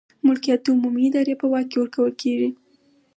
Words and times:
ملکیت 0.25 0.59
د 0.63 0.67
عمومي 0.73 1.03
ادارې 1.09 1.35
په 1.41 1.45
واک 1.51 1.65
کې 1.69 1.77
ورکول 1.79 2.11
کیږي. 2.21 2.49